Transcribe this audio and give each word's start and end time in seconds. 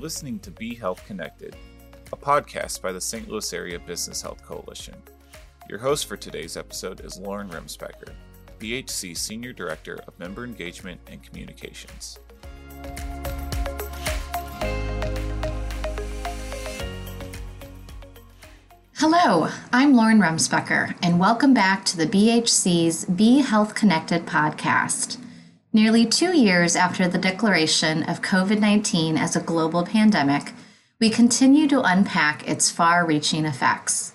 You're 0.00 0.04
listening 0.04 0.38
to 0.38 0.50
Be 0.50 0.74
Health 0.74 1.04
Connected, 1.06 1.54
a 2.10 2.16
podcast 2.16 2.80
by 2.80 2.90
the 2.90 3.00
St. 3.02 3.28
Louis 3.28 3.52
Area 3.52 3.78
Business 3.78 4.22
Health 4.22 4.42
Coalition. 4.42 4.94
Your 5.68 5.78
host 5.78 6.06
for 6.06 6.16
today's 6.16 6.56
episode 6.56 7.04
is 7.04 7.18
Lauren 7.18 7.50
Remsbecker, 7.50 8.14
BHC 8.58 9.14
Senior 9.14 9.52
Director 9.52 10.00
of 10.08 10.18
Member 10.18 10.46
Engagement 10.46 11.02
and 11.06 11.22
Communications. 11.22 12.18
Hello, 18.96 19.50
I'm 19.70 19.92
Lauren 19.92 20.18
Remsbecker, 20.18 20.94
and 21.02 21.20
welcome 21.20 21.52
back 21.52 21.84
to 21.84 21.98
the 21.98 22.06
BHC's 22.06 23.04
Be 23.04 23.40
Health 23.40 23.74
Connected 23.74 24.24
podcast. 24.24 25.18
Nearly 25.72 26.04
two 26.04 26.36
years 26.36 26.76
after 26.76 27.06
the 27.06 27.18
declaration 27.18 28.02
of 28.04 28.22
COVID 28.22 28.58
19 28.58 29.16
as 29.16 29.36
a 29.36 29.40
global 29.40 29.84
pandemic, 29.84 30.52
we 30.98 31.10
continue 31.10 31.68
to 31.68 31.82
unpack 31.82 32.48
its 32.48 32.70
far 32.70 33.06
reaching 33.06 33.44
effects. 33.44 34.12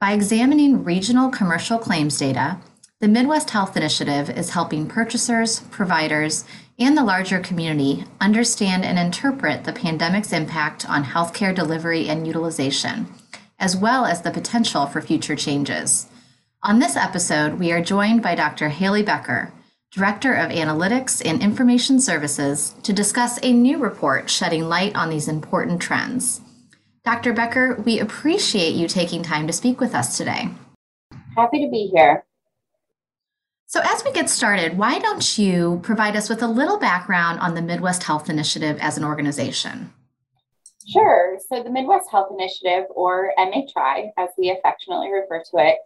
By 0.00 0.12
examining 0.12 0.84
regional 0.84 1.30
commercial 1.30 1.78
claims 1.78 2.18
data, 2.18 2.58
the 3.00 3.08
Midwest 3.08 3.50
Health 3.50 3.76
Initiative 3.76 4.28
is 4.30 4.50
helping 4.50 4.86
purchasers, 4.86 5.60
providers, 5.70 6.44
and 6.78 6.96
the 6.96 7.04
larger 7.04 7.40
community 7.40 8.04
understand 8.20 8.84
and 8.84 8.98
interpret 8.98 9.64
the 9.64 9.72
pandemic's 9.72 10.32
impact 10.32 10.88
on 10.88 11.04
healthcare 11.04 11.54
delivery 11.54 12.08
and 12.08 12.26
utilization 12.26 13.06
as 13.58 13.76
well 13.76 14.04
as 14.04 14.22
the 14.22 14.30
potential 14.30 14.86
for 14.86 15.00
future 15.00 15.36
changes. 15.36 16.06
On 16.62 16.78
this 16.78 16.96
episode, 16.96 17.54
we 17.54 17.72
are 17.72 17.82
joined 17.82 18.22
by 18.22 18.34
Dr. 18.34 18.68
Haley 18.68 19.02
Becker, 19.02 19.52
Director 19.90 20.34
of 20.34 20.50
Analytics 20.50 21.22
and 21.24 21.42
Information 21.42 21.98
Services, 21.98 22.74
to 22.82 22.92
discuss 22.92 23.38
a 23.42 23.54
new 23.54 23.78
report 23.78 24.28
shedding 24.28 24.68
light 24.68 24.94
on 24.94 25.08
these 25.08 25.28
important 25.28 25.80
trends. 25.80 26.42
Dr. 27.06 27.32
Becker, 27.32 27.82
we 27.86 27.98
appreciate 27.98 28.74
you 28.74 28.86
taking 28.86 29.22
time 29.22 29.46
to 29.46 29.52
speak 29.52 29.80
with 29.80 29.94
us 29.94 30.18
today. 30.18 30.50
Happy 31.34 31.64
to 31.64 31.70
be 31.70 31.90
here. 31.90 32.26
So, 33.64 33.80
as 33.82 34.04
we 34.04 34.12
get 34.12 34.28
started, 34.28 34.76
why 34.76 34.98
don't 34.98 35.38
you 35.38 35.80
provide 35.82 36.16
us 36.16 36.28
with 36.28 36.42
a 36.42 36.46
little 36.46 36.78
background 36.78 37.40
on 37.40 37.54
the 37.54 37.62
Midwest 37.62 38.02
Health 38.02 38.28
Initiative 38.28 38.76
as 38.80 38.98
an 38.98 39.04
organization? 39.04 39.94
Sure. 40.86 41.38
So 41.48 41.62
the 41.62 41.70
Midwest 41.70 42.10
Health 42.10 42.28
Initiative, 42.30 42.84
or 42.90 43.32
MHI, 43.38 44.10
as 44.18 44.28
we 44.36 44.50
affectionately 44.50 45.10
refer 45.10 45.42
to 45.50 45.58
it, 45.58 45.76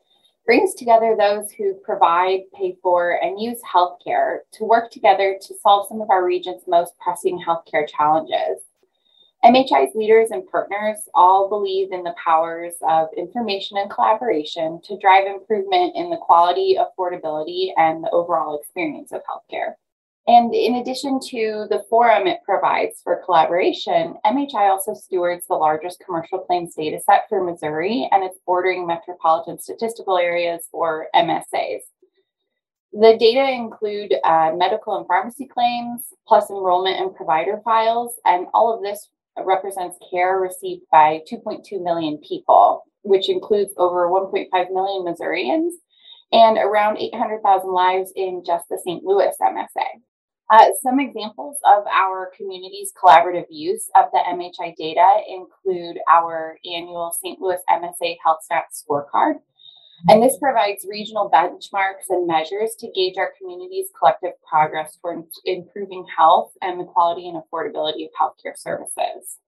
brings 0.45 0.75
together 0.75 1.17
those 1.17 1.51
who 1.53 1.75
provide, 1.75 2.41
pay 2.55 2.77
for, 2.83 3.23
and 3.23 3.41
use 3.41 3.61
healthcare 3.63 4.39
to 4.53 4.65
work 4.65 4.91
together 4.91 5.39
to 5.41 5.55
solve 5.63 5.87
some 5.89 6.01
of 6.01 6.11
our 6.11 6.25
region's 6.25 6.63
most 6.67 6.95
pressing 6.99 7.43
healthcare 7.47 7.89
challenges. 7.89 8.63
MHI's 9.45 9.95
leaders 9.97 10.31
and 10.31 10.49
partners 10.49 11.09
all 11.15 11.49
believe 11.49 11.91
in 11.91 12.05
the 12.05 12.15
powers 12.23 12.75
of 12.89 13.09
information 13.17 13.77
and 13.77 13.91
collaboration 13.91 14.81
to 14.85 14.97
drive 14.99 15.27
improvement 15.27 15.97
in 15.97 16.11
the 16.11 16.17
quality, 16.17 16.79
affordability, 16.79 17.71
and 17.77 18.05
the 18.05 18.11
overall 18.11 18.59
experience 18.59 19.11
of 19.11 19.21
healthcare. 19.23 19.75
And 20.29 20.55
in 20.55 20.77
addition 20.77 21.19
to 21.31 21.67
the 21.69 21.85
forum 21.91 22.29
it 22.29 22.39
provides 22.45 23.01
for 23.03 23.23
collaboration, 23.25 24.15
MHI 24.25 24.71
also 24.71 24.95
stewards 24.95 25.47
the 25.49 25.55
largest 25.55 26.01
commercial 26.05 26.39
claims 26.39 26.77
data 26.77 27.01
set 27.05 27.25
for 27.29 27.43
Missouri 27.43 28.09
and 28.13 28.23
its 28.23 28.39
bordering 28.47 28.87
metropolitan 28.87 29.59
statistical 29.59 30.19
areas, 30.19 30.69
or 30.73 31.09
MSAs. 31.15 31.81
The 32.93 33.17
data 33.19 33.51
include 33.51 34.15
uh, 34.23 34.53
medical 34.55 34.97
and 34.97 35.07
pharmacy 35.09 35.47
claims, 35.47 36.05
plus 36.29 36.51
enrollment 36.51 37.01
and 37.01 37.17
provider 37.17 37.61
files, 37.65 38.21
and 38.25 38.47
all 38.55 38.73
of 38.73 38.83
this 38.83 39.09
represents 39.45 39.97
care 40.11 40.39
received 40.39 40.83
by 40.93 41.23
2.2 41.31 41.83
million 41.83 42.19
people, 42.19 42.85
which 43.03 43.29
includes 43.29 43.73
over 43.77 44.09
1.5 44.09 44.47
million 44.71 45.05
Missourians 45.05 45.75
and 46.33 46.59
around 46.59 46.99
800,000 46.99 47.73
lives 47.73 48.13
in 48.15 48.43
just 48.45 48.69
the 48.69 48.79
St. 48.79 49.05
Louis 49.05 49.33
MSA. 49.41 50.01
Uh, 50.53 50.67
some 50.83 51.01
examples 51.01 51.57
of 51.65 51.87
our 51.87 52.31
community's 52.37 52.93
collaborative 52.93 53.47
use 53.49 53.89
of 53.97 54.11
the 54.13 54.19
MHI 54.19 54.77
data 54.77 55.23
include 55.27 55.97
our 56.11 56.59
annual 56.67 57.11
St. 57.23 57.41
Louis 57.41 57.57
MSA 57.71 58.17
Health 58.23 58.41
Stats 58.45 58.85
Scorecard. 58.85 59.37
And 60.09 60.23
this 60.23 60.37
provides 60.39 60.85
regional 60.87 61.31
benchmarks 61.31 62.11
and 62.11 62.27
measures 62.27 62.75
to 62.81 62.93
gauge 62.95 63.17
our 63.17 63.33
community's 63.39 63.87
collective 63.99 64.33
progress 64.47 64.99
toward 65.01 65.25
improving 65.47 66.05
health 66.15 66.53
and 66.61 66.79
the 66.79 66.85
quality 66.85 67.31
and 67.31 67.43
affordability 67.43 68.05
of 68.05 68.11
healthcare 68.21 68.55
services. 68.55 69.39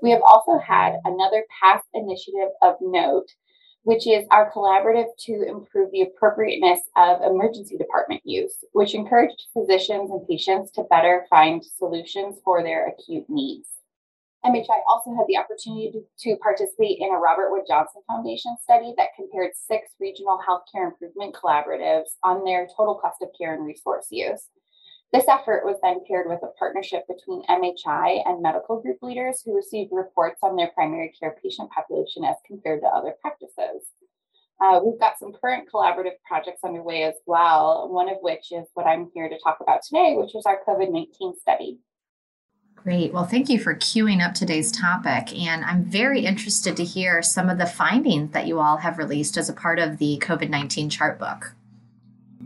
We 0.00 0.12
have 0.12 0.22
also 0.26 0.58
had 0.58 0.94
another 1.04 1.44
past 1.60 1.84
initiative 1.92 2.52
of 2.62 2.76
note 2.80 3.34
which 3.82 4.06
is 4.06 4.26
our 4.30 4.52
collaborative 4.52 5.08
to 5.18 5.42
improve 5.48 5.90
the 5.92 6.02
appropriateness 6.02 6.80
of 6.96 7.22
emergency 7.22 7.76
department 7.76 8.20
use, 8.24 8.64
which 8.72 8.94
encouraged 8.94 9.46
physicians 9.52 10.10
and 10.10 10.26
patients 10.28 10.70
to 10.72 10.84
better 10.84 11.26
find 11.30 11.64
solutions 11.64 12.38
for 12.44 12.62
their 12.62 12.88
acute 12.88 13.24
needs. 13.28 13.66
MHI 14.44 14.80
also 14.88 15.14
had 15.14 15.26
the 15.28 15.36
opportunity 15.36 15.92
to, 16.20 16.36
participate 16.36 16.98
in 16.98 17.10
a 17.10 17.18
Robert 17.18 17.50
Wood 17.50 17.64
Johnson 17.68 18.00
Foundation 18.06 18.56
study 18.62 18.94
that 18.96 19.10
compared 19.14 19.52
six 19.54 19.90
regional 20.00 20.40
healthcare 20.48 20.86
improvement 20.86 21.34
collaboratives 21.34 22.16
on 22.24 22.44
their 22.44 22.66
total 22.74 22.94
cost 22.94 23.20
of 23.20 23.28
care 23.38 23.54
and 23.54 23.66
resource 23.66 24.06
use. 24.10 24.48
This 25.12 25.28
effort 25.28 25.66
was 25.66 25.76
then 25.82 26.00
paired 26.06 26.28
with 26.28 26.40
a 26.42 26.54
partnership 26.58 27.04
between 27.08 27.44
MHI 27.46 28.22
and 28.26 28.40
medical 28.40 28.80
group 28.80 28.98
leaders 29.02 29.42
who 29.44 29.56
received 29.56 29.90
reports 29.92 30.38
on 30.42 30.56
their 30.56 30.68
primary 30.68 31.12
care 31.18 31.36
patient 31.42 31.70
population 31.70 32.24
as 32.24 32.36
compared 32.46 32.80
to 32.80 32.86
other 32.86 33.14
practices. 33.20 33.69
Uh, 34.60 34.80
we've 34.84 35.00
got 35.00 35.18
some 35.18 35.32
current 35.32 35.68
collaborative 35.72 36.16
projects 36.26 36.62
underway 36.64 37.04
as 37.04 37.14
well, 37.26 37.88
one 37.90 38.08
of 38.08 38.16
which 38.20 38.52
is 38.52 38.66
what 38.74 38.86
I'm 38.86 39.10
here 39.14 39.28
to 39.28 39.38
talk 39.42 39.58
about 39.60 39.82
today, 39.82 40.14
which 40.16 40.34
is 40.34 40.44
our 40.46 40.58
COVID 40.68 40.92
19 40.92 41.34
study. 41.40 41.78
Great. 42.76 43.12
Well, 43.12 43.26
thank 43.26 43.50
you 43.50 43.58
for 43.58 43.74
queuing 43.74 44.26
up 44.26 44.34
today's 44.34 44.72
topic. 44.72 45.38
And 45.38 45.64
I'm 45.64 45.84
very 45.84 46.24
interested 46.24 46.76
to 46.78 46.84
hear 46.84 47.20
some 47.20 47.50
of 47.50 47.58
the 47.58 47.66
findings 47.66 48.32
that 48.32 48.46
you 48.46 48.58
all 48.58 48.78
have 48.78 48.96
released 48.96 49.36
as 49.36 49.50
a 49.50 49.54
part 49.54 49.78
of 49.78 49.98
the 49.98 50.18
COVID 50.22 50.48
19 50.48 50.88
chart 50.88 51.18
book. 51.18 51.54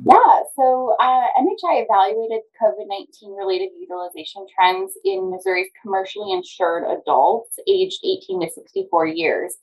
Yeah, 0.05 0.43
so 0.57 0.97
uh, 1.01 1.27
MHI 1.39 1.85
evaluated 1.85 2.43
COVID 2.61 2.89
19 2.89 3.33
related 3.33 3.71
utilization 3.79 4.45
trends 4.55 4.93
in 5.05 5.31
Missouri's 5.31 5.71
commercially 5.81 6.33
insured 6.33 6.85
adults 6.85 7.59
aged 7.69 8.01
18 8.05 8.41
to 8.41 8.51
64 8.51 9.07
years. 9.07 9.57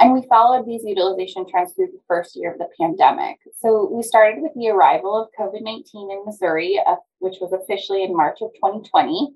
And 0.00 0.12
we 0.12 0.26
followed 0.28 0.66
these 0.66 0.84
utilization 0.84 1.48
trends 1.48 1.72
through 1.72 1.88
the 1.88 2.00
first 2.08 2.36
year 2.36 2.52
of 2.52 2.58
the 2.58 2.68
pandemic. 2.78 3.38
So 3.56 3.88
we 3.90 4.02
started 4.02 4.42
with 4.42 4.52
the 4.54 4.68
arrival 4.68 5.16
of 5.16 5.28
COVID 5.38 5.62
19 5.62 6.10
in 6.10 6.24
Missouri, 6.24 6.80
uh, 6.84 6.96
which 7.20 7.36
was 7.40 7.52
officially 7.52 8.02
in 8.02 8.16
March 8.16 8.38
of 8.42 8.52
2020, 8.54 9.34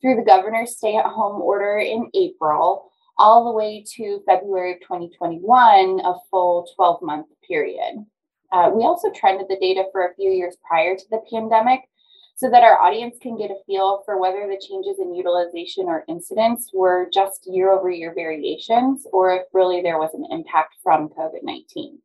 through 0.00 0.16
the 0.16 0.22
governor's 0.22 0.76
stay 0.76 0.96
at 0.96 1.06
home 1.06 1.40
order 1.40 1.78
in 1.78 2.10
April, 2.14 2.90
all 3.18 3.44
the 3.44 3.52
way 3.52 3.84
to 3.96 4.22
February 4.26 4.72
of 4.72 4.80
2021, 4.80 6.00
a 6.00 6.14
full 6.30 6.66
12 6.74 7.02
month 7.02 7.26
period. 7.46 8.04
Uh, 8.50 8.70
we 8.74 8.82
also 8.82 9.10
trended 9.12 9.46
the 9.48 9.58
data 9.60 9.84
for 9.92 10.06
a 10.06 10.14
few 10.14 10.30
years 10.30 10.56
prior 10.68 10.94
to 10.96 11.04
the 11.10 11.22
pandemic 11.30 11.80
so 12.42 12.50
that 12.50 12.64
our 12.64 12.76
audience 12.80 13.16
can 13.22 13.38
get 13.38 13.52
a 13.52 13.62
feel 13.68 14.02
for 14.04 14.20
whether 14.20 14.48
the 14.48 14.60
changes 14.60 14.98
in 14.98 15.14
utilization 15.14 15.84
or 15.86 16.04
incidence 16.08 16.72
were 16.74 17.08
just 17.14 17.46
year 17.46 17.70
over 17.70 17.88
year 17.88 18.12
variations 18.16 19.06
or 19.12 19.32
if 19.32 19.42
really 19.52 19.80
there 19.80 19.98
was 19.98 20.10
an 20.12 20.26
impact 20.28 20.74
from 20.82 21.08
COVID 21.10 21.44
19. 21.44 22.00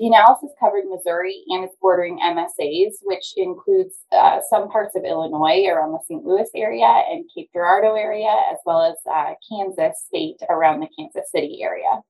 The 0.00 0.08
analysis 0.08 0.50
covered 0.58 0.86
Missouri 0.90 1.44
and 1.46 1.62
its 1.62 1.76
bordering 1.80 2.18
MSAs, 2.18 2.94
which 3.04 3.32
includes 3.36 3.94
uh, 4.10 4.40
some 4.50 4.68
parts 4.68 4.96
of 4.96 5.04
Illinois 5.04 5.64
around 5.68 5.92
the 5.92 6.02
St. 6.08 6.24
Louis 6.24 6.50
area 6.56 7.04
and 7.08 7.24
Cape 7.32 7.48
Girardeau 7.54 7.94
area, 7.94 8.34
as 8.50 8.58
well 8.66 8.82
as 8.82 8.96
uh, 9.08 9.34
Kansas 9.48 10.02
state 10.04 10.40
around 10.50 10.80
the 10.80 10.88
Kansas 10.98 11.30
City 11.30 11.60
area. 11.62 12.02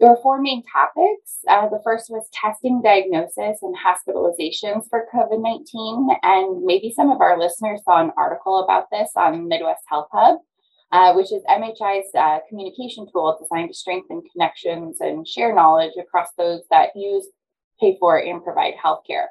There 0.00 0.08
were 0.08 0.22
four 0.22 0.40
main 0.40 0.62
topics. 0.64 1.40
Uh, 1.46 1.68
the 1.68 1.80
first 1.84 2.08
was 2.08 2.26
testing, 2.32 2.80
diagnosis, 2.80 3.58
and 3.60 3.76
hospitalizations 3.76 4.88
for 4.88 5.06
COVID 5.14 5.42
19. 5.42 6.08
And 6.22 6.62
maybe 6.64 6.90
some 6.90 7.10
of 7.10 7.20
our 7.20 7.38
listeners 7.38 7.82
saw 7.84 8.00
an 8.00 8.10
article 8.16 8.64
about 8.64 8.86
this 8.90 9.10
on 9.14 9.46
Midwest 9.46 9.82
Health 9.90 10.08
Hub, 10.10 10.38
uh, 10.90 11.12
which 11.12 11.30
is 11.30 11.42
MHI's 11.50 12.08
uh, 12.18 12.38
communication 12.48 13.08
tool 13.12 13.36
designed 13.38 13.68
to 13.68 13.74
strengthen 13.74 14.22
connections 14.32 15.02
and 15.02 15.28
share 15.28 15.54
knowledge 15.54 15.92
across 16.00 16.28
those 16.38 16.62
that 16.70 16.96
use, 16.96 17.28
pay 17.78 17.98
for, 18.00 18.16
and 18.16 18.42
provide 18.42 18.74
healthcare. 18.82 19.26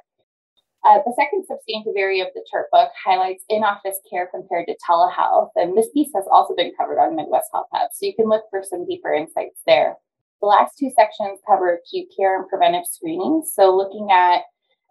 Uh, 0.85 0.99
the 1.03 1.13
second 1.15 1.45
substantive 1.47 1.95
area 1.97 2.23
of 2.23 2.29
the 2.35 2.45
chart 2.49 2.67
book 2.71 2.91
highlights 3.03 3.43
in 3.49 3.63
office 3.63 3.99
care 4.07 4.29
compared 4.31 4.67
to 4.67 4.77
telehealth. 4.87 5.49
And 5.55 5.75
this 5.75 5.89
piece 5.95 6.11
has 6.13 6.25
also 6.31 6.53
been 6.55 6.73
covered 6.79 6.99
on 6.99 7.15
Midwest 7.15 7.49
Health 7.51 7.67
Hub, 7.73 7.89
so 7.91 8.05
you 8.05 8.15
can 8.15 8.29
look 8.29 8.43
for 8.51 8.61
some 8.63 8.85
deeper 8.85 9.11
insights 9.11 9.61
there. 9.65 9.97
The 10.41 10.47
last 10.47 10.77
two 10.77 10.91
sections 10.95 11.39
cover 11.47 11.75
acute 11.75 12.07
care 12.15 12.39
and 12.39 12.47
preventive 12.47 12.85
screening. 12.85 13.43
So, 13.45 13.75
looking 13.75 14.09
at 14.11 14.43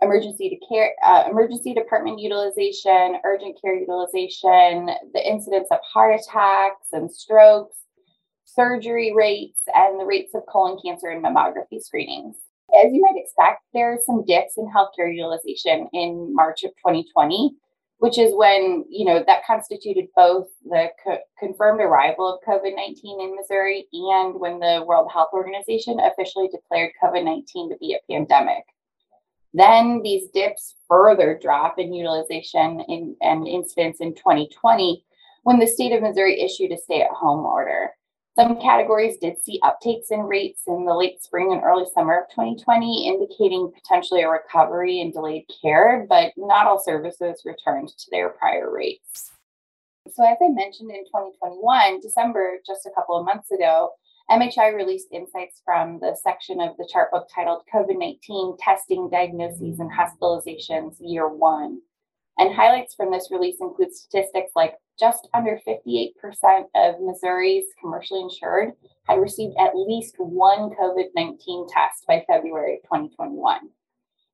emergency 0.03 0.51
to 0.51 0.67
care, 0.67 0.95
uh, 1.05 1.25
emergency 1.31 1.75
department 1.75 2.21
utilization, 2.21 3.19
urgent 3.25 3.59
care 3.61 3.75
utilization, 3.75 4.91
the 5.15 5.23
incidence 5.25 5.69
of 5.71 5.79
heart 5.83 6.21
attacks 6.21 6.89
and 6.93 7.11
strokes, 7.11 7.77
surgery 8.45 9.13
rates, 9.15 9.61
and 9.75 9.99
the 9.99 10.05
rates 10.05 10.35
of 10.35 10.43
colon 10.51 10.79
cancer 10.85 11.09
and 11.09 11.25
mammography 11.25 11.81
screenings. 11.81 12.37
As 12.85 12.93
you 12.93 13.01
might 13.01 13.21
expect, 13.21 13.63
there 13.73 13.93
are 13.93 13.99
some 14.05 14.25
dips 14.25 14.59
in 14.59 14.67
healthcare 14.67 15.13
utilization 15.13 15.89
in 15.93 16.35
March 16.35 16.65
of 16.65 16.71
2020, 16.73 17.57
which 17.99 18.19
is 18.19 18.33
when, 18.35 18.85
you 18.89 19.05
know, 19.05 19.23
that 19.27 19.45
constituted 19.45 20.07
both 20.15 20.47
the 20.65 20.89
co- 21.05 21.19
confirmed 21.39 21.81
arrival 21.81 22.33
of 22.33 22.41
COVID 22.47 22.75
19 22.75 23.21
in 23.21 23.37
Missouri 23.37 23.87
and 23.93 24.39
when 24.39 24.61
the 24.61 24.85
World 24.87 25.11
Health 25.13 25.31
Organization 25.33 25.99
officially 26.01 26.49
declared 26.49 26.93
COVID 27.03 27.25
19 27.25 27.71
to 27.71 27.77
be 27.79 27.95
a 27.95 28.13
pandemic. 28.13 28.65
Then 29.55 30.03
these 30.03 30.29
dips 30.33 30.77
further 30.87 31.39
drop 31.41 31.79
in 31.79 31.93
utilization 31.93 32.81
in, 32.89 33.17
and 33.21 33.49
incidence 33.49 33.99
in 34.01 34.15
2020 34.15 35.05
when 35.43 35.59
the 35.59 35.67
state 35.67 35.93
of 35.93 36.03
Missouri 36.03 36.41
issued 36.41 36.73
a 36.73 36.79
stay 36.79 37.03
at 37.03 37.11
home 37.11 37.45
order. 37.45 37.91
Some 38.39 38.61
categories 38.61 39.17
did 39.17 39.43
see 39.43 39.59
uptakes 39.65 40.13
in 40.13 40.21
rates 40.21 40.63
in 40.69 40.85
the 40.85 40.95
late 40.95 41.21
spring 41.21 41.53
and 41.53 41.61
early 41.65 41.87
summer 41.93 42.21
of 42.21 42.31
2020, 42.31 43.09
indicating 43.09 43.73
potentially 43.75 44.23
a 44.23 44.29
recovery 44.29 45.01
in 45.01 45.11
delayed 45.11 45.51
care, 45.61 46.07
but 46.09 46.35
not 46.37 46.65
all 46.65 46.79
services 46.79 47.43
returned 47.45 47.89
to 47.89 48.11
their 48.13 48.29
prior 48.29 48.73
rates. 48.73 49.33
So, 50.15 50.23
as 50.23 50.37
I 50.41 50.51
mentioned 50.51 50.93
in 50.93 51.05
2021, 51.07 51.99
December, 51.99 52.59
just 52.65 52.87
a 52.87 52.93
couple 52.95 53.19
of 53.19 53.25
months 53.25 53.51
ago, 53.51 53.91
MHI 54.31 54.73
released 54.73 55.09
insights 55.11 55.61
from 55.65 55.99
the 55.99 56.17
section 56.23 56.61
of 56.61 56.77
the 56.77 56.89
chart 56.93 57.11
book 57.11 57.27
titled 57.35 57.65
COVID 57.75 57.99
19 57.99 58.57
Testing, 58.61 59.11
Diagnoses, 59.11 59.81
and 59.81 59.91
Hospitalizations 59.91 60.95
Year 61.01 61.27
One. 61.27 61.81
And 62.39 62.55
highlights 62.55 62.95
from 62.95 63.11
this 63.11 63.31
release 63.33 63.57
include 63.61 63.93
statistics 63.93 64.53
like 64.55 64.75
just 64.99 65.29
under 65.35 65.59
58% 65.67 66.13
of 66.77 67.01
Missouri's 67.01 67.67
commercially 67.81 68.21
insured 68.21 68.73
had 69.09 69.21
received 69.21 69.57
at 69.59 69.77
least 69.77 70.15
one 70.19 70.71
COVID 70.71 71.07
19 71.17 71.67
test 71.69 72.07
by 72.07 72.25
February 72.29 72.75
of 72.75 72.83
2021. 72.83 73.69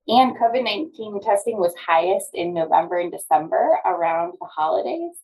And 0.07 0.37
COVID 0.37 0.65
19 0.65 1.23
testing 1.23 1.57
was 1.59 1.75
highest 1.77 2.31
in 2.35 2.53
November 2.53 2.99
and 2.99 3.11
December 3.11 3.79
around 3.87 4.35
the 4.39 4.47
holidays. 4.47 5.17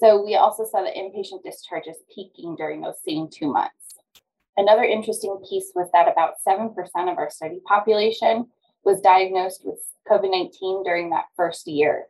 So 0.00 0.24
we 0.24 0.34
also 0.34 0.64
saw 0.64 0.82
the 0.82 0.90
inpatient 0.90 1.44
discharges 1.44 1.96
peaking 2.14 2.56
during 2.56 2.80
those 2.80 3.02
same 3.06 3.28
two 3.30 3.52
months. 3.52 3.96
Another 4.56 4.84
interesting 4.84 5.36
piece 5.48 5.72
was 5.74 5.88
that 5.92 6.08
about 6.08 6.34
7% 6.46 6.72
of 7.10 7.18
our 7.18 7.28
study 7.28 7.60
population 7.66 8.46
was 8.82 9.00
diagnosed 9.02 9.62
with 9.64 9.78
COVID 10.10 10.30
19 10.30 10.84
during 10.84 11.10
that 11.10 11.26
first 11.36 11.66
year 11.66 12.06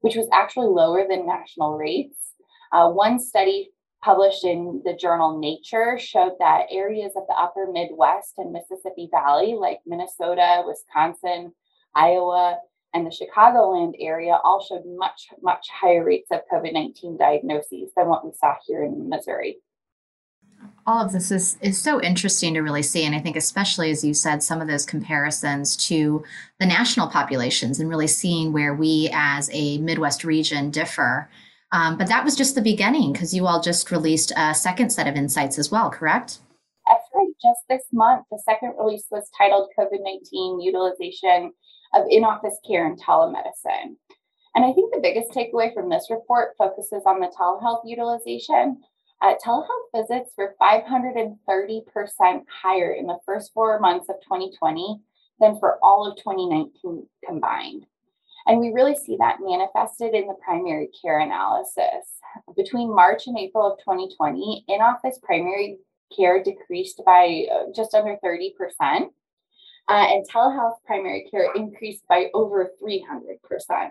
which 0.00 0.16
was 0.16 0.28
actually 0.32 0.68
lower 0.68 1.06
than 1.08 1.26
national 1.26 1.76
rates. 1.76 2.32
Uh, 2.72 2.90
one 2.90 3.18
study 3.18 3.70
published 4.02 4.44
in 4.44 4.80
the 4.84 4.94
journal 4.94 5.38
Nature 5.38 5.98
showed 5.98 6.34
that 6.38 6.66
areas 6.70 7.12
of 7.16 7.24
the 7.28 7.34
upper 7.34 7.68
Midwest 7.72 8.34
and 8.38 8.52
Mississippi 8.52 9.08
Valley, 9.10 9.54
like 9.58 9.80
Minnesota, 9.86 10.62
Wisconsin, 10.66 11.52
Iowa, 11.94 12.58
and 12.94 13.04
the 13.04 13.10
Chicagoland 13.10 13.94
area, 13.98 14.38
all 14.44 14.64
showed 14.64 14.84
much, 14.86 15.28
much 15.42 15.68
higher 15.68 16.04
rates 16.04 16.30
of 16.30 16.40
COVID 16.52 16.72
19 16.72 17.16
diagnoses 17.16 17.90
than 17.96 18.08
what 18.08 18.24
we 18.24 18.32
saw 18.32 18.54
here 18.66 18.84
in 18.84 19.08
Missouri 19.08 19.58
all 20.88 21.04
of 21.04 21.12
this 21.12 21.30
is 21.30 21.58
is 21.60 21.76
so 21.78 22.00
interesting 22.00 22.54
to 22.54 22.60
really 22.60 22.82
see. 22.82 23.04
And 23.04 23.14
i 23.14 23.20
think 23.20 23.36
especially 23.36 23.90
as 23.90 24.02
you 24.02 24.14
said 24.14 24.42
some 24.42 24.60
of 24.60 24.68
those 24.68 24.86
comparisons 24.86 25.76
to 25.88 26.24
the 26.58 26.66
national 26.66 27.08
populations 27.08 27.78
and 27.78 27.90
really 27.90 28.06
seeing 28.06 28.52
where 28.52 28.74
we 28.74 29.10
as 29.12 29.50
a 29.52 29.78
midwest 29.78 30.24
region 30.24 30.70
differ. 30.70 31.28
Um, 31.70 31.98
but 31.98 32.08
that 32.08 32.24
was 32.24 32.34
just 32.34 32.54
the 32.54 32.62
beginning 32.62 33.12
because 33.12 33.34
you 33.34 33.46
all 33.46 33.60
just 33.60 33.90
released 33.90 34.32
a 34.34 34.54
second 34.54 34.90
set 34.90 35.06
of 35.06 35.14
insights 35.14 35.58
as 35.58 35.70
well 35.70 35.90
correct? 35.90 36.38
That's 36.86 37.04
right. 37.14 37.28
Just 37.42 37.60
this 37.68 37.84
month 37.92 38.24
the 38.30 38.40
second 38.46 38.72
release 38.78 39.06
was 39.10 39.30
titled 39.36 39.68
covid-19 39.78 40.64
utilization 40.64 41.52
of 41.94 42.04
in-office 42.08 42.58
care 42.66 42.86
and 42.86 42.98
telemedicine. 42.98 43.96
And 44.54 44.64
i 44.64 44.72
think 44.72 44.94
the 44.94 45.00
biggest 45.02 45.32
takeaway 45.32 45.74
from 45.74 45.90
this 45.90 46.06
report 46.08 46.54
focuses 46.56 47.02
on 47.04 47.20
the 47.20 47.30
telehealth 47.38 47.82
utilization 47.84 48.78
uh, 49.20 49.34
telehealth 49.44 49.66
visits 49.94 50.32
were 50.36 50.54
530% 50.60 51.34
higher 52.62 52.92
in 52.92 53.06
the 53.06 53.18
first 53.26 53.52
four 53.52 53.78
months 53.80 54.08
of 54.08 54.16
2020 54.22 55.00
than 55.40 55.58
for 55.58 55.78
all 55.82 56.06
of 56.06 56.16
2019 56.18 57.06
combined. 57.26 57.86
And 58.46 58.60
we 58.60 58.72
really 58.72 58.96
see 58.96 59.16
that 59.18 59.38
manifested 59.40 60.14
in 60.14 60.26
the 60.26 60.36
primary 60.42 60.88
care 61.02 61.20
analysis. 61.20 62.20
Between 62.56 62.94
March 62.94 63.26
and 63.26 63.38
April 63.38 63.72
of 63.72 63.78
2020, 63.80 64.64
in 64.68 64.80
office 64.80 65.18
primary 65.22 65.78
care 66.16 66.42
decreased 66.42 67.02
by 67.04 67.44
uh, 67.52 67.64
just 67.74 67.94
under 67.94 68.16
30%, 68.24 68.52
uh, 68.80 69.06
and 69.88 70.26
telehealth 70.28 70.76
primary 70.86 71.28
care 71.30 71.52
increased 71.54 72.04
by 72.08 72.26
over 72.34 72.70
300%. 72.82 73.90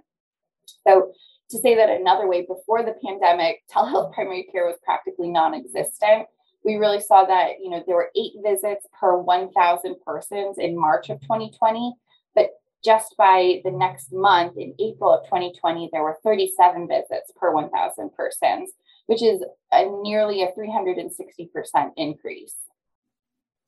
So 0.88 1.12
to 1.50 1.60
say 1.60 1.76
that 1.76 1.90
another 1.90 2.28
way, 2.28 2.42
before 2.42 2.84
the 2.84 2.96
pandemic, 3.04 3.64
telehealth 3.74 4.14
primary 4.14 4.44
care 4.52 4.66
was 4.66 4.78
practically 4.84 5.30
non-existent. 5.30 6.28
We 6.64 6.76
really 6.76 7.00
saw 7.00 7.24
that, 7.26 7.60
you 7.62 7.70
know, 7.70 7.84
there 7.86 7.96
were 7.96 8.12
eight 8.18 8.34
visits 8.44 8.86
per 9.00 9.18
1,000 9.18 9.96
persons 10.06 10.58
in 10.58 10.78
March 10.78 11.10
of 11.10 11.22
2020, 11.22 11.96
but 12.36 12.50
just 12.84 13.16
by 13.18 13.62
the 13.64 13.72
next 13.72 14.12
month, 14.12 14.58
in 14.58 14.74
April 14.80 15.14
of 15.14 15.24
2020, 15.26 15.90
there 15.94 16.04
were 16.04 16.18
37 16.24 16.88
visits 16.88 17.32
per 17.40 17.52
1,000 17.54 18.14
persons, 18.14 18.72
which 19.06 19.24
is 19.24 19.42
a 19.72 19.86
nearly 20.04 20.44
a 20.44 20.52
360% 20.52 21.92
increase. 21.96 22.56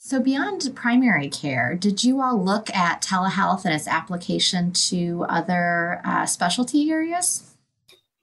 So, 0.01 0.21
beyond 0.21 0.71
primary 0.75 1.27
care, 1.27 1.75
did 1.75 2.05
you 2.05 2.21
all 2.21 2.41
look 2.41 2.73
at 2.73 3.01
telehealth 3.01 3.65
and 3.65 3.73
its 3.73 3.87
application 3.87 4.71
to 4.71 5.25
other 5.27 6.01
uh, 6.05 6.25
specialty 6.25 6.89
areas? 6.89 7.57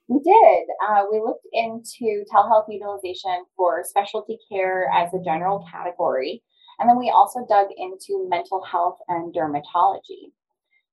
We 0.07 0.19
did. 0.19 0.67
Uh, 0.87 1.03
we 1.11 1.19
looked 1.19 1.45
into 1.51 2.23
telehealth 2.33 2.65
utilization 2.69 3.43
for 3.55 3.83
specialty 3.83 4.39
care 4.49 4.89
as 4.93 5.13
a 5.13 5.23
general 5.23 5.65
category. 5.69 6.41
And 6.79 6.87
then 6.87 6.97
we 6.97 7.09
also 7.09 7.45
dug 7.47 7.67
into 7.75 8.27
mental 8.29 8.63
health 8.63 8.99
and 9.09 9.33
dermatology. 9.33 10.31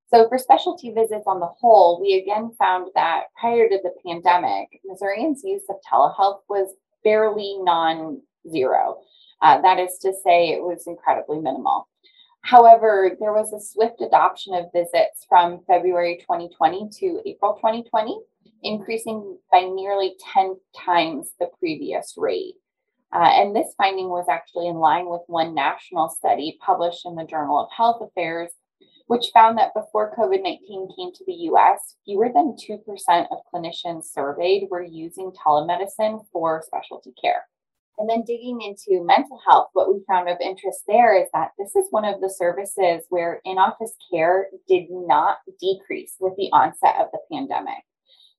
So, 0.09 0.29
for 0.29 0.39
specialty 0.39 0.91
visits 0.93 1.25
on 1.27 1.41
the 1.41 1.47
whole, 1.47 2.01
we 2.01 2.15
again 2.15 2.53
found 2.59 2.91
that 2.95 3.25
prior 3.39 3.69
to 3.69 3.79
the 3.83 3.95
pandemic, 4.07 4.81
Missourians' 4.85 5.43
use 5.45 5.65
of 5.69 5.77
telehealth 5.91 6.41
was 6.49 6.75
barely 7.05 7.57
non 7.61 8.21
zero. 8.51 8.99
Uh, 9.41 9.61
that 9.63 9.79
is 9.79 9.99
to 9.99 10.13
say, 10.25 10.51
it 10.51 10.63
was 10.63 10.87
incredibly 10.87 11.39
minimal. 11.39 11.89
However, 12.43 13.17
there 13.21 13.33
was 13.33 13.53
a 13.53 13.61
swift 13.61 14.01
adoption 14.01 14.55
of 14.55 14.73
visits 14.73 15.25
from 15.29 15.63
February 15.67 16.19
2020 16.21 16.91
to 17.01 17.23
April 17.27 17.55
2020 17.55 18.21
increasing 18.65 19.39
by 19.53 19.61
nearly 19.61 20.17
10 20.33 20.57
times 20.77 21.29
the 21.39 21.49
previous 21.61 22.15
rate. 22.17 22.55
Uh, 23.13 23.31
and 23.31 23.55
this 23.55 23.75
finding 23.79 24.09
was 24.09 24.27
actually 24.29 24.67
in 24.67 24.77
line 24.77 25.07
with 25.07 25.21
one 25.29 25.55
national 25.55 26.09
study 26.09 26.59
published 26.61 27.07
in 27.07 27.15
the 27.15 27.25
Journal 27.25 27.61
of 27.61 27.69
Health 27.77 28.03
Affairs, 28.03 28.51
which 29.07 29.31
found 29.33 29.57
that 29.59 29.75
before 29.75 30.17
COVID 30.19 30.43
19 30.43 30.89
came 30.97 31.13
to 31.13 31.25
the 31.27 31.49
US, 31.51 31.97
fewer 32.05 32.31
than 32.35 32.57
2% 32.57 32.79
of 33.31 33.39
clinicians 33.55 34.05
surveyed 34.05 34.69
were 34.71 34.83
using 34.83 35.31
telemedicine 35.31 36.25
for 36.33 36.65
specialty 36.67 37.13
care. 37.23 37.45
And 37.99 38.11
then 38.11 38.25
digging 38.27 38.61
into 38.61 39.05
mental 39.05 39.41
health, 39.49 39.69
what 39.75 39.93
we 39.93 40.03
found 40.09 40.29
of 40.29 40.39
interest 40.41 40.83
there 40.89 41.17
is 41.17 41.29
that 41.33 41.53
this 41.57 41.77
is 41.77 41.87
one 41.91 42.05
of 42.05 42.21
the 42.21 42.31
services 42.31 43.05
where 43.09 43.41
in 43.45 43.59
office 43.59 43.95
care 44.11 44.49
did 44.67 44.87
not 44.91 45.39
decrease 45.61 46.17
with 46.19 46.35
the 46.37 46.51
onset 46.53 46.97
of 46.99 47.09
the 47.13 47.21
pandemic. 47.31 47.85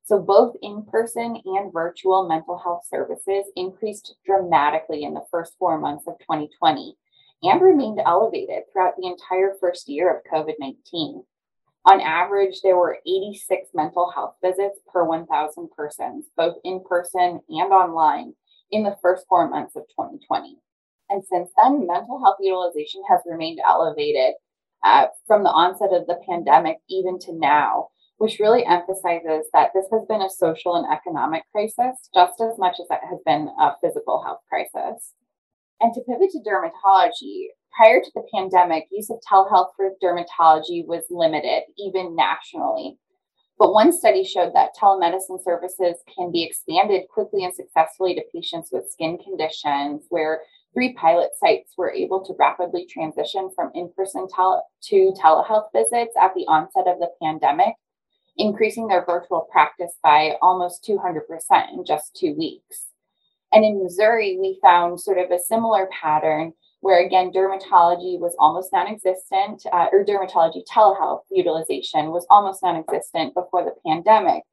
So, 0.06 0.20
both 0.20 0.56
in 0.62 0.84
person 0.84 1.42
and 1.46 1.74
virtual 1.74 2.28
mental 2.28 2.60
health 2.60 2.86
services 2.88 3.46
increased 3.56 4.16
dramatically 4.24 5.04
in 5.04 5.16
the 5.16 5.26
first 5.32 5.56
four 5.58 5.80
months 5.80 6.06
of 6.08 6.20
2020 6.20 6.96
and 7.42 7.62
remained 7.62 8.00
elevated 8.06 8.64
throughout 8.72 8.96
the 8.98 9.08
entire 9.08 9.56
first 9.60 9.90
year 9.90 10.16
of 10.16 10.24
COVID 10.32 10.54
19. 10.60 11.24
On 11.88 12.02
average, 12.02 12.62
there 12.62 12.78
were 12.78 13.00
86 13.06 13.70
mental 13.74 14.12
health 14.12 14.36
visits 14.44 14.80
per 14.92 15.04
1,000 15.04 15.70
persons, 15.72 16.26
both 16.38 16.56
in 16.64 16.84
person 16.84 17.40
and 17.50 17.74
online, 17.74 18.34
in 18.72 18.84
the 18.84 18.98
first 19.02 19.26
four 19.28 19.50
months 19.50 19.76
of 19.76 19.84
2020. 19.90 20.58
And 21.10 21.24
since 21.26 21.50
then, 21.58 21.86
mental 21.86 22.20
health 22.24 22.38
utilization 22.40 23.02
has 23.10 23.22
remained 23.26 23.60
elevated 23.68 24.36
uh, 24.84 25.08
from 25.26 25.44
the 25.44 25.50
onset 25.50 25.94
of 25.94 26.06
the 26.08 26.20
pandemic 26.28 26.78
even 26.90 27.18
to 27.20 27.34
now 27.34 27.90
which 28.17 28.39
really 28.39 28.65
emphasizes 28.65 29.48
that 29.53 29.72
this 29.74 29.86
has 29.91 30.03
been 30.07 30.22
a 30.22 30.29
social 30.29 30.75
and 30.75 30.86
economic 30.91 31.43
crisis 31.51 32.10
just 32.13 32.39
as 32.41 32.57
much 32.57 32.77
as 32.79 32.88
it 32.89 33.00
has 33.10 33.19
been 33.25 33.50
a 33.60 33.74
physical 33.81 34.24
health 34.24 34.39
crisis. 34.50 35.13
And 35.81 35.93
to 35.93 36.01
pivot 36.01 36.31
to 36.31 36.39
dermatology, 36.39 37.48
prior 37.75 38.00
to 38.00 38.12
the 38.15 38.24
pandemic, 38.34 38.86
use 38.91 39.10
of 39.10 39.19
telehealth 39.29 39.72
for 39.75 39.91
dermatology 40.01 40.86
was 40.86 41.03
limited, 41.10 41.63
even 41.77 42.15
nationally. 42.15 42.98
But 43.57 43.74
one 43.74 43.91
study 43.91 44.24
showed 44.24 44.53
that 44.53 44.75
telemedicine 44.79 45.43
services 45.43 45.95
can 46.13 46.31
be 46.31 46.43
expanded 46.43 47.03
quickly 47.13 47.43
and 47.43 47.53
successfully 47.53 48.15
to 48.15 48.24
patients 48.34 48.69
with 48.72 48.89
skin 48.89 49.17
conditions, 49.17 50.05
where 50.10 50.41
three 50.74 50.93
pilot 50.93 51.29
sites 51.38 51.74
were 51.77 51.91
able 51.91 52.24
to 52.25 52.36
rapidly 52.38 52.86
transition 52.86 53.50
from 53.55 53.72
in 53.74 53.91
person 53.95 54.27
tele- 54.34 54.62
to 54.84 55.13
telehealth 55.22 55.67
visits 55.74 56.15
at 56.22 56.34
the 56.36 56.45
onset 56.48 56.88
of 56.88 57.00
the 57.00 57.10
pandemic, 57.22 57.75
increasing 58.38 58.88
their 58.88 59.06
virtual 59.06 59.48
practice 59.51 59.94
by 60.04 60.36
almost 60.42 60.88
200% 60.88 61.22
in 61.74 61.86
just 61.86 62.15
two 62.15 62.34
weeks. 62.36 62.88
And 63.54 63.63
in 63.63 63.82
Missouri, 63.82 64.38
we 64.39 64.60
found 64.62 65.00
sort 65.00 65.18
of 65.18 65.32
a 65.32 65.39
similar 65.39 65.88
pattern 65.92 66.54
where 66.86 67.04
again, 67.04 67.32
dermatology 67.32 68.20
was 68.20 68.36
almost 68.38 68.72
non 68.72 68.88
existent, 68.88 69.65
uh, 69.74 69.88
or 69.92 70.06
dermatology 70.06 70.62
telehealth 70.72 71.22
utilization 71.32 72.12
was 72.12 72.27
almost 72.30 72.62
non 72.62 72.75
existent 72.75 73.34
before 73.34 73.63
the 73.63 73.74
pandemic. 73.89 74.44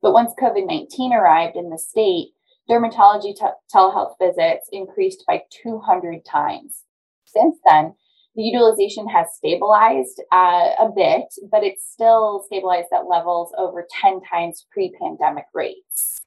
But 0.00 0.14
once 0.14 0.32
COVID 0.40 0.66
19 0.66 1.12
arrived 1.12 1.54
in 1.54 1.68
the 1.68 1.76
state, 1.76 2.28
dermatology 2.70 3.36
te- 3.36 3.58
telehealth 3.74 4.14
visits 4.18 4.70
increased 4.72 5.24
by 5.26 5.42
200 5.62 6.24
times. 6.24 6.84
Since 7.26 7.58
then, 7.66 7.94
the 8.34 8.42
utilization 8.42 9.08
has 9.08 9.28
stabilized 9.34 10.22
uh, 10.32 10.70
a 10.80 10.90
bit, 10.94 11.26
but 11.50 11.62
it's 11.62 11.90
still 11.90 12.44
stabilized 12.46 12.88
at 12.92 13.06
levels 13.06 13.52
over 13.58 13.86
10 14.00 14.20
times 14.22 14.66
pre 14.72 14.94
pandemic 15.00 15.46
rates. 15.52 16.20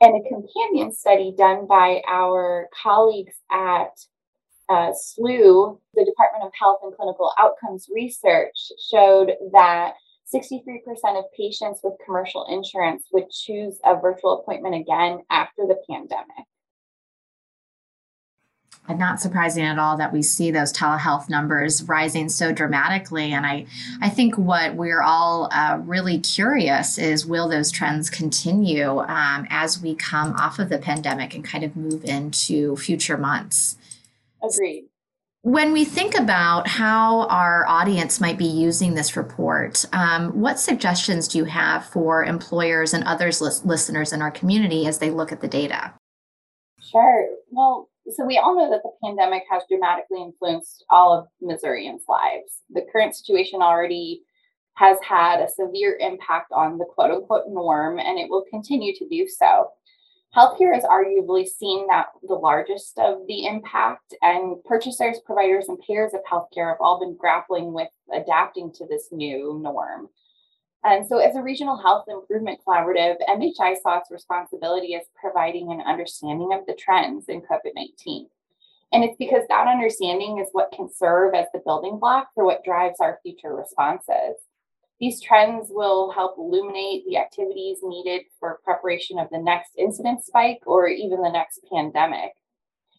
And 0.00 0.14
a 0.14 0.28
companion 0.28 0.92
study 0.92 1.34
done 1.36 1.66
by 1.66 2.02
our 2.08 2.68
colleagues 2.82 3.34
at 3.50 3.92
uh, 4.68 4.92
SLU, 4.92 5.78
the 5.94 6.04
Department 6.04 6.44
of 6.44 6.52
Health 6.58 6.80
and 6.82 6.94
Clinical 6.96 7.32
Outcomes 7.38 7.86
Research, 7.94 8.56
showed 8.90 9.32
that 9.52 9.92
63% 10.34 11.18
of 11.18 11.24
patients 11.36 11.80
with 11.84 11.94
commercial 12.04 12.46
insurance 12.48 13.04
would 13.12 13.30
choose 13.30 13.78
a 13.84 13.94
virtual 14.00 14.40
appointment 14.40 14.74
again 14.74 15.20
after 15.30 15.66
the 15.68 15.76
pandemic. 15.88 16.46
And 18.88 18.98
not 18.98 19.20
surprising 19.20 19.64
at 19.64 19.78
all 19.78 19.96
that 19.98 20.12
we 20.12 20.22
see 20.22 20.50
those 20.50 20.72
telehealth 20.72 21.28
numbers 21.28 21.84
rising 21.84 22.28
so 22.28 22.52
dramatically. 22.52 23.32
And 23.32 23.46
I, 23.46 23.66
I 24.00 24.08
think 24.08 24.36
what 24.36 24.74
we're 24.74 25.02
all 25.02 25.48
uh, 25.52 25.78
really 25.82 26.18
curious 26.18 26.98
is 26.98 27.24
will 27.24 27.48
those 27.48 27.70
trends 27.70 28.10
continue 28.10 28.98
um, 28.98 29.46
as 29.50 29.80
we 29.80 29.94
come 29.94 30.34
off 30.34 30.58
of 30.58 30.68
the 30.68 30.78
pandemic 30.78 31.32
and 31.34 31.44
kind 31.44 31.62
of 31.62 31.76
move 31.76 32.04
into 32.04 32.76
future 32.76 33.16
months? 33.16 33.76
Agreed. 34.42 34.88
When 35.44 35.72
we 35.72 35.84
think 35.84 36.16
about 36.16 36.68
how 36.68 37.26
our 37.26 37.66
audience 37.66 38.20
might 38.20 38.38
be 38.38 38.44
using 38.46 38.94
this 38.94 39.16
report, 39.16 39.84
um, 39.92 40.40
what 40.40 40.60
suggestions 40.60 41.26
do 41.26 41.38
you 41.38 41.44
have 41.44 41.84
for 41.84 42.24
employers 42.24 42.94
and 42.94 43.02
others 43.04 43.40
lis- 43.40 43.64
listeners 43.64 44.12
in 44.12 44.22
our 44.22 44.30
community 44.30 44.86
as 44.86 44.98
they 44.98 45.10
look 45.10 45.32
at 45.32 45.40
the 45.40 45.48
data? 45.48 45.94
Sure. 46.80 47.28
Well, 47.50 47.88
so 48.10 48.24
we 48.24 48.38
all 48.38 48.56
know 48.56 48.70
that 48.70 48.82
the 48.82 48.92
pandemic 49.04 49.44
has 49.50 49.62
dramatically 49.68 50.22
influenced 50.22 50.84
all 50.90 51.16
of 51.16 51.26
Missourians' 51.40 52.04
lives. 52.08 52.62
The 52.70 52.86
current 52.92 53.14
situation 53.14 53.62
already 53.62 54.22
has 54.74 54.98
had 55.06 55.40
a 55.40 55.48
severe 55.48 55.96
impact 56.00 56.52
on 56.52 56.78
the 56.78 56.84
quote 56.84 57.10
unquote 57.10 57.48
norm, 57.48 57.98
and 57.98 58.18
it 58.18 58.28
will 58.28 58.44
continue 58.50 58.94
to 58.96 59.08
do 59.08 59.28
so. 59.28 59.68
Healthcare 60.34 60.74
has 60.74 60.84
arguably 60.84 61.46
seen 61.46 61.86
that 61.88 62.06
the 62.22 62.34
largest 62.34 62.98
of 62.98 63.18
the 63.28 63.46
impact, 63.46 64.14
and 64.22 64.62
purchasers, 64.64 65.20
providers, 65.26 65.68
and 65.68 65.78
payers 65.86 66.14
of 66.14 66.20
healthcare 66.24 66.70
have 66.70 66.80
all 66.80 66.98
been 66.98 67.16
grappling 67.16 67.74
with 67.74 67.90
adapting 68.14 68.72
to 68.72 68.86
this 68.86 69.08
new 69.12 69.60
norm. 69.62 70.08
And 70.84 71.06
so, 71.06 71.18
as 71.18 71.36
a 71.36 71.42
regional 71.42 71.76
health 71.76 72.06
improvement 72.08 72.60
collaborative, 72.66 73.16
MHI 73.28 73.76
saw 73.82 73.98
its 73.98 74.10
responsibility 74.10 74.94
as 74.94 75.02
providing 75.14 75.70
an 75.70 75.80
understanding 75.82 76.52
of 76.52 76.66
the 76.66 76.74
trends 76.74 77.26
in 77.28 77.40
COVID 77.40 77.74
19. 77.74 78.26
And 78.92 79.04
it's 79.04 79.16
because 79.16 79.42
that 79.48 79.68
understanding 79.68 80.38
is 80.38 80.48
what 80.52 80.72
can 80.72 80.90
serve 80.92 81.34
as 81.34 81.46
the 81.52 81.62
building 81.64 81.98
block 81.98 82.28
for 82.34 82.44
what 82.44 82.64
drives 82.64 83.00
our 83.00 83.20
future 83.22 83.54
responses. 83.54 84.36
These 85.00 85.20
trends 85.20 85.68
will 85.70 86.10
help 86.10 86.36
illuminate 86.36 87.04
the 87.06 87.16
activities 87.16 87.78
needed 87.82 88.22
for 88.38 88.60
preparation 88.62 89.18
of 89.18 89.30
the 89.30 89.38
next 89.38 89.72
incident 89.78 90.24
spike 90.24 90.60
or 90.66 90.88
even 90.88 91.22
the 91.22 91.30
next 91.30 91.60
pandemic. 91.72 92.32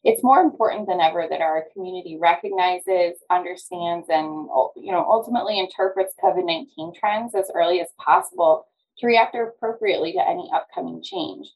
It's 0.04 0.24
more 0.24 0.42
important 0.42 0.88
than 0.88 1.00
ever 1.00 1.28
that 1.30 1.40
our 1.40 1.66
community 1.74 2.18
recognizes, 2.20 3.18
understands, 3.30 4.08
and 4.10 4.48
you 4.76 4.92
know 4.92 5.06
ultimately 5.10 5.60
interprets 5.60 6.14
COVID-19 6.22 6.94
trends 6.96 7.34
as 7.36 7.50
early 7.56 7.80
as 7.80 7.88
possible 7.98 8.66
to 8.98 9.08
react 9.08 9.36
appropriately 9.36 10.12
to 10.14 10.28
any 10.28 10.50
upcoming 10.54 11.02
change. 11.02 11.48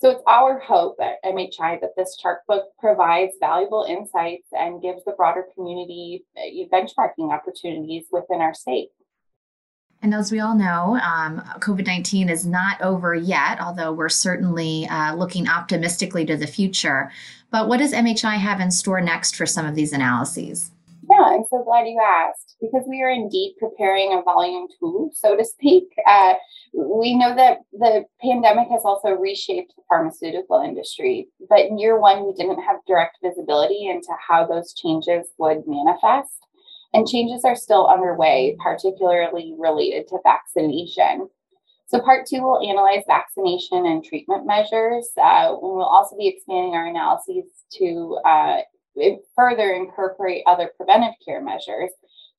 So 0.00 0.10
it's 0.10 0.22
our 0.26 0.58
hope 0.58 0.96
at 1.00 1.22
MHI 1.24 1.80
that 1.80 1.96
this 1.96 2.16
chart 2.16 2.40
book 2.48 2.64
provides 2.78 3.34
valuable 3.38 3.86
insights 3.88 4.48
and 4.52 4.82
gives 4.82 5.04
the 5.04 5.12
broader 5.12 5.44
community 5.54 6.24
uh, 6.36 6.76
benchmarking 6.76 7.32
opportunities 7.32 8.06
within 8.10 8.40
our 8.40 8.54
state. 8.54 8.88
And 10.02 10.14
as 10.14 10.30
we 10.30 10.40
all 10.40 10.54
know, 10.54 11.00
um, 11.02 11.40
COVID 11.60 11.86
19 11.86 12.28
is 12.28 12.44
not 12.44 12.82
over 12.82 13.14
yet, 13.14 13.58
although 13.60 13.92
we're 13.92 14.10
certainly 14.10 14.86
uh, 14.88 15.14
looking 15.14 15.48
optimistically 15.48 16.26
to 16.26 16.36
the 16.36 16.46
future. 16.46 17.10
But 17.54 17.68
what 17.68 17.78
does 17.78 17.92
MHI 17.92 18.34
have 18.38 18.58
in 18.58 18.72
store 18.72 19.00
next 19.00 19.36
for 19.36 19.46
some 19.46 19.64
of 19.64 19.76
these 19.76 19.92
analyses? 19.92 20.72
Yeah, 21.08 21.22
I'm 21.22 21.44
so 21.48 21.62
glad 21.62 21.86
you 21.86 22.02
asked 22.04 22.56
because 22.60 22.82
we 22.88 23.00
are 23.00 23.10
indeed 23.10 23.54
preparing 23.60 24.12
a 24.12 24.22
volume 24.22 24.66
two, 24.80 25.12
so 25.14 25.36
to 25.36 25.44
speak. 25.44 25.84
Uh, 26.04 26.34
we 26.74 27.16
know 27.16 27.32
that 27.36 27.58
the 27.72 28.06
pandemic 28.20 28.66
has 28.72 28.82
also 28.84 29.10
reshaped 29.10 29.72
the 29.76 29.84
pharmaceutical 29.88 30.62
industry, 30.62 31.28
but 31.48 31.60
in 31.60 31.78
year 31.78 31.96
one, 32.00 32.26
we 32.26 32.32
didn't 32.32 32.60
have 32.60 32.78
direct 32.88 33.18
visibility 33.22 33.86
into 33.86 34.10
how 34.28 34.44
those 34.44 34.74
changes 34.74 35.28
would 35.38 35.62
manifest 35.64 36.48
and 36.92 37.06
changes 37.06 37.44
are 37.44 37.54
still 37.54 37.86
underway, 37.86 38.56
particularly 38.58 39.54
related 39.56 40.08
to 40.08 40.18
vaccination. 40.24 41.28
So, 41.94 42.00
part 42.00 42.26
two 42.26 42.42
will 42.42 42.58
analyze 42.58 43.04
vaccination 43.06 43.86
and 43.86 44.04
treatment 44.04 44.44
measures. 44.44 45.08
Uh, 45.16 45.54
we 45.62 45.68
will 45.68 45.84
also 45.84 46.16
be 46.16 46.26
expanding 46.26 46.74
our 46.74 46.88
analyses 46.88 47.44
to 47.74 48.18
uh, 48.24 48.56
further 49.36 49.70
incorporate 49.70 50.42
other 50.44 50.72
preventive 50.76 51.14
care 51.24 51.40
measures 51.40 51.90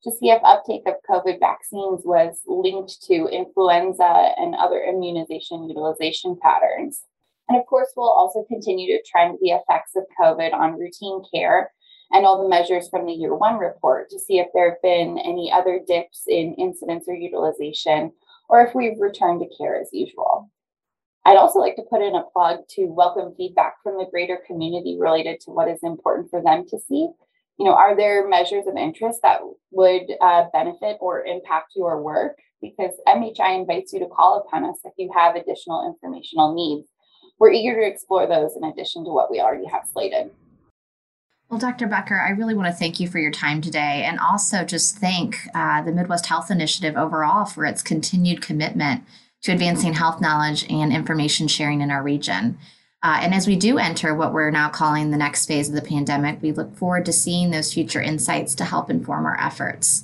to 0.04 0.10
see 0.10 0.28
if 0.28 0.42
uptake 0.44 0.82
of 0.86 0.96
COVID 1.08 1.40
vaccines 1.40 2.02
was 2.04 2.38
linked 2.46 3.02
to 3.04 3.28
influenza 3.32 4.34
and 4.36 4.54
other 4.56 4.84
immunization 4.86 5.66
utilization 5.66 6.36
patterns. 6.42 7.00
And 7.48 7.58
of 7.58 7.64
course, 7.64 7.88
we'll 7.96 8.10
also 8.12 8.44
continue 8.46 8.94
to 8.94 9.02
trend 9.10 9.38
the 9.40 9.52
effects 9.52 9.92
of 9.96 10.04
COVID 10.20 10.52
on 10.52 10.78
routine 10.78 11.22
care 11.32 11.72
and 12.10 12.26
all 12.26 12.42
the 12.42 12.48
measures 12.50 12.90
from 12.90 13.06
the 13.06 13.12
year 13.14 13.34
one 13.34 13.56
report 13.56 14.10
to 14.10 14.18
see 14.18 14.38
if 14.38 14.48
there 14.52 14.68
have 14.68 14.82
been 14.82 15.18
any 15.18 15.50
other 15.50 15.80
dips 15.86 16.24
in 16.28 16.52
incidence 16.58 17.06
or 17.08 17.14
utilization, 17.14 18.12
or 18.48 18.60
if 18.60 18.74
we've 18.74 18.98
returned 18.98 19.40
to 19.40 19.56
care 19.56 19.80
as 19.80 19.88
usual. 19.92 20.50
I'd 21.24 21.36
also 21.36 21.58
like 21.58 21.74
to 21.76 21.82
put 21.90 22.02
in 22.02 22.14
a 22.14 22.22
plug 22.32 22.60
to 22.76 22.86
welcome 22.86 23.34
feedback 23.36 23.82
from 23.82 23.98
the 23.98 24.06
greater 24.08 24.38
community 24.46 24.96
related 24.98 25.40
to 25.40 25.50
what 25.50 25.68
is 25.68 25.80
important 25.82 26.30
for 26.30 26.40
them 26.40 26.64
to 26.68 26.78
see. 26.78 27.08
You 27.58 27.64
know, 27.64 27.74
are 27.74 27.96
there 27.96 28.28
measures 28.28 28.66
of 28.68 28.76
interest 28.76 29.20
that 29.22 29.40
would 29.72 30.04
uh, 30.20 30.44
benefit 30.52 30.98
or 31.00 31.24
impact 31.24 31.72
your 31.74 32.00
work? 32.00 32.36
Because 32.62 32.92
MHI 33.08 33.58
invites 33.58 33.92
you 33.92 33.98
to 33.98 34.06
call 34.06 34.44
upon 34.46 34.64
us 34.64 34.76
if 34.84 34.92
you 34.98 35.10
have 35.16 35.34
additional 35.34 35.86
informational 35.86 36.54
needs. 36.54 36.88
We're 37.40 37.50
eager 37.50 37.74
to 37.74 37.86
explore 37.86 38.28
those 38.28 38.52
in 38.56 38.62
addition 38.62 39.04
to 39.04 39.10
what 39.10 39.30
we 39.30 39.40
already 39.40 39.66
have 39.66 39.82
slated. 39.92 40.30
Well, 41.48 41.60
Dr. 41.60 41.86
Becker, 41.86 42.20
I 42.20 42.30
really 42.30 42.54
want 42.54 42.66
to 42.66 42.76
thank 42.76 42.98
you 42.98 43.08
for 43.08 43.20
your 43.20 43.30
time 43.30 43.60
today 43.60 44.04
and 44.04 44.18
also 44.18 44.64
just 44.64 44.98
thank 44.98 45.36
uh, 45.54 45.80
the 45.80 45.92
Midwest 45.92 46.26
Health 46.26 46.50
Initiative 46.50 46.96
overall 46.96 47.44
for 47.44 47.64
its 47.64 47.82
continued 47.82 48.42
commitment 48.42 49.04
to 49.42 49.52
advancing 49.52 49.94
health 49.94 50.20
knowledge 50.20 50.66
and 50.68 50.92
information 50.92 51.46
sharing 51.46 51.82
in 51.82 51.90
our 51.92 52.02
region. 52.02 52.58
Uh, 53.00 53.20
and 53.22 53.32
as 53.32 53.46
we 53.46 53.54
do 53.54 53.78
enter 53.78 54.12
what 54.12 54.32
we're 54.32 54.50
now 54.50 54.68
calling 54.68 55.12
the 55.12 55.16
next 55.16 55.46
phase 55.46 55.68
of 55.68 55.76
the 55.76 55.82
pandemic, 55.82 56.42
we 56.42 56.50
look 56.50 56.74
forward 56.76 57.04
to 57.04 57.12
seeing 57.12 57.52
those 57.52 57.72
future 57.72 58.02
insights 58.02 58.56
to 58.56 58.64
help 58.64 58.90
inform 58.90 59.24
our 59.24 59.40
efforts. 59.40 60.02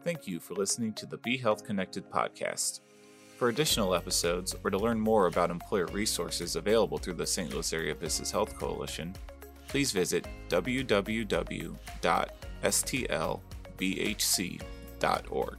Thank 0.02 0.26
you 0.26 0.40
for 0.40 0.54
listening 0.54 0.94
to 0.94 1.06
the 1.06 1.18
Be 1.18 1.36
Health 1.36 1.64
Connected 1.64 2.10
podcast. 2.10 2.80
For 3.36 3.48
additional 3.48 3.94
episodes 3.94 4.56
or 4.64 4.70
to 4.70 4.76
learn 4.76 5.00
more 5.00 5.28
about 5.28 5.50
employer 5.50 5.86
resources 5.86 6.56
available 6.56 6.98
through 6.98 7.14
the 7.14 7.26
St. 7.26 7.52
Louis 7.52 7.72
Area 7.72 7.94
Business 7.94 8.30
Health 8.30 8.58
Coalition, 8.58 9.14
please 9.68 9.92
visit 9.92 10.26
www.stlbhc.org 10.48 11.80
org. 15.30 15.58